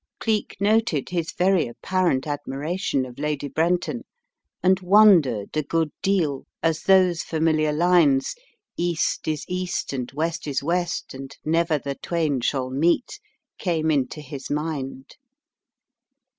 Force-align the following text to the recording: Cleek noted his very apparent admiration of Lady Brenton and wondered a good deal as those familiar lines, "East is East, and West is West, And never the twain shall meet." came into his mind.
Cleek 0.19 0.57
noted 0.59 1.09
his 1.09 1.31
very 1.31 1.67
apparent 1.67 2.25
admiration 2.25 3.05
of 3.05 3.19
Lady 3.19 3.47
Brenton 3.47 4.01
and 4.63 4.79
wondered 4.79 5.55
a 5.55 5.61
good 5.61 5.91
deal 6.01 6.47
as 6.63 6.81
those 6.81 7.21
familiar 7.21 7.71
lines, 7.71 8.33
"East 8.77 9.27
is 9.27 9.45
East, 9.47 9.93
and 9.93 10.11
West 10.13 10.47
is 10.47 10.63
West, 10.63 11.13
And 11.13 11.37
never 11.45 11.77
the 11.77 11.93
twain 11.93 12.39
shall 12.41 12.71
meet." 12.71 13.19
came 13.59 13.91
into 13.91 14.21
his 14.21 14.49
mind. 14.49 15.17